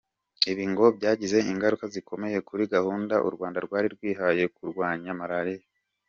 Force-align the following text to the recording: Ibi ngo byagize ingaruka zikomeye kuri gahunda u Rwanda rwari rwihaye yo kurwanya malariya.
Ibi 0.51 0.65
ngo 0.71 0.85
byagize 0.97 1.37
ingaruka 1.51 1.85
zikomeye 1.93 2.37
kuri 2.47 2.63
gahunda 2.73 3.15
u 3.27 3.29
Rwanda 3.35 3.57
rwari 3.65 3.87
rwihaye 3.95 4.37
yo 4.43 4.49
kurwanya 4.55 5.11
malariya. 5.19 5.67